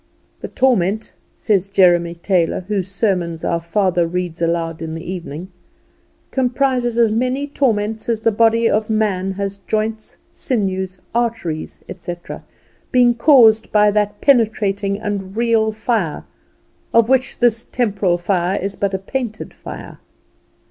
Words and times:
"The 0.39 0.47
torment," 0.47 1.13
says 1.37 1.69
Jeremy 1.69 2.15
Taylor, 2.15 2.61
whose 2.61 2.87
sermons 2.87 3.45
our 3.45 3.59
father 3.59 4.07
reads 4.07 4.41
aloud 4.41 4.81
in 4.81 4.95
the 4.95 5.11
evening, 5.13 5.49
"comprises 6.31 6.97
as 6.97 7.11
many 7.11 7.45
torments 7.45 8.09
as 8.09 8.21
the 8.21 8.31
body 8.31 8.67
of 8.67 8.89
man 8.89 9.33
has 9.33 9.57
joints, 9.57 10.17
sinews, 10.31 10.99
arteries, 11.13 11.83
etc., 11.87 12.43
being 12.91 13.13
caused 13.13 13.71
by 13.71 13.91
that 13.91 14.19
penetrating 14.21 14.97
and 14.99 15.37
real 15.37 15.71
fire 15.71 16.23
of 16.91 17.07
which 17.07 17.37
this 17.37 17.63
temporal 17.63 18.17
fire 18.17 18.59
is 18.59 18.75
but 18.75 18.95
a 18.95 18.97
painted 18.97 19.53
fire. 19.53 19.99